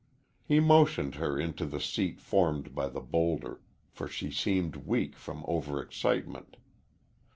He 0.43 0.59
motioned 0.59 1.13
her 1.21 1.39
into 1.39 1.63
the 1.63 1.79
seat 1.79 2.19
formed 2.19 2.73
by 2.73 2.87
the 2.89 3.01
bowlder, 3.01 3.61
for 3.91 4.07
she 4.07 4.31
seemed 4.31 4.77
weak 4.77 5.15
from 5.15 5.45
over 5.47 5.79
excitement. 5.79 6.57